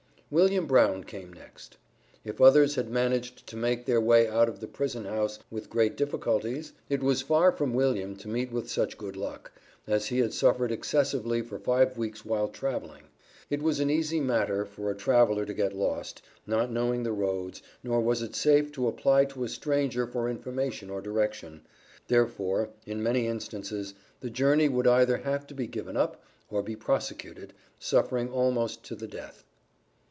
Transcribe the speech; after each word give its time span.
William 0.33 0.65
Brown 0.65 1.03
came 1.03 1.33
next. 1.33 1.75
If 2.23 2.39
others 2.39 2.75
had 2.75 2.89
managed 2.89 3.45
to 3.47 3.57
make 3.57 3.85
their 3.85 3.99
way 3.99 4.29
out 4.29 4.47
of 4.47 4.61
the 4.61 4.67
prison 4.67 5.03
house 5.03 5.39
without 5.49 5.69
great 5.69 5.97
difficulties, 5.97 6.71
it 6.87 7.03
was 7.03 7.21
far 7.21 7.51
from 7.51 7.73
William 7.73 8.15
to 8.15 8.29
meet 8.29 8.49
with 8.49 8.69
such 8.71 8.97
good 8.97 9.17
luck, 9.17 9.51
as 9.85 10.05
he 10.07 10.19
had 10.19 10.31
suffered 10.33 10.71
excessively 10.71 11.41
for 11.41 11.59
five 11.59 11.97
weeks 11.97 12.23
while 12.23 12.47
traveling. 12.47 13.09
It 13.49 13.61
was 13.61 13.81
an 13.81 13.89
easy 13.89 14.21
matter 14.21 14.63
for 14.65 14.89
a 14.89 14.95
traveler 14.95 15.43
to 15.45 15.53
get 15.53 15.73
lost, 15.75 16.21
not 16.47 16.71
knowing 16.71 17.03
the 17.03 17.11
roads, 17.11 17.61
nor 17.83 17.99
was 17.99 18.21
it 18.21 18.33
safe 18.33 18.71
to 18.71 18.87
apply 18.87 19.25
to 19.25 19.43
a 19.43 19.49
stranger 19.49 20.07
for 20.07 20.29
information 20.29 20.89
or 20.89 21.01
direction 21.01 21.63
therefore, 22.07 22.69
in 22.85 23.03
many 23.03 23.27
instances, 23.27 23.95
the 24.21 24.29
journey 24.29 24.69
would 24.69 24.87
either 24.87 25.17
have 25.17 25.45
to 25.47 25.53
be 25.53 25.67
given 25.67 25.97
up, 25.97 26.23
or 26.49 26.63
be 26.63 26.77
prosecuted, 26.77 27.51
suffering 27.79 28.31
almost 28.31 28.81
to 28.85 28.95
the 28.95 29.07
death. 29.07 29.43